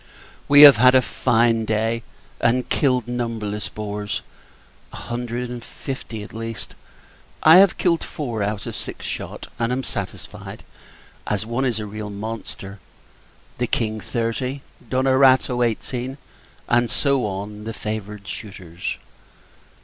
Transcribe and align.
We 0.47 0.63
have 0.63 0.77
had 0.77 0.95
a 0.95 1.01
fine 1.03 1.63
day, 1.63 2.01
and 2.39 2.67
killed 2.69 3.07
numberless 3.07 3.69
boars; 3.69 4.23
a 4.91 4.95
hundred 4.95 5.51
and 5.51 5.63
fifty, 5.63 6.23
at 6.23 6.33
least. 6.33 6.73
I 7.43 7.57
have 7.57 7.77
killed 7.77 8.03
four, 8.03 8.41
out 8.41 8.65
of 8.65 8.75
six 8.75 9.05
shot; 9.05 9.45
and 9.59 9.71
am 9.71 9.83
satisfied, 9.83 10.63
as 11.27 11.45
one 11.45 11.65
is 11.65 11.77
a 11.77 11.85
real 11.85 12.09
monster 12.09 12.79
the 13.59 13.67
King, 13.67 13.99
thirty 13.99 14.63
D'Onerato, 14.89 15.61
eighteen, 15.63 16.17
and 16.67 16.89
so 16.89 17.27
on, 17.27 17.65
the 17.65 17.71
favoured 17.75 18.27
shooters. 18.27 18.97